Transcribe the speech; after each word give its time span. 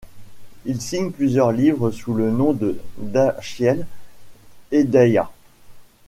Il 0.65 0.81
signe 0.81 1.11
plusieurs 1.11 1.51
livres 1.51 1.91
sous 1.91 2.15
le 2.15 2.31
nom 2.31 2.53
de 2.53 2.79
Dashiell 2.97 3.85
Hedayat. 4.71 5.29